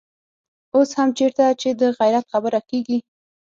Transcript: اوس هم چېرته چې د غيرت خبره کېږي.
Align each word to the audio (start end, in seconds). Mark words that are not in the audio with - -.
اوس 0.75 0.89
هم 0.97 1.09
چېرته 1.17 1.43
چې 1.61 1.69
د 1.79 1.81
غيرت 1.99 2.25
خبره 2.33 2.59
کېږي. 2.69 2.97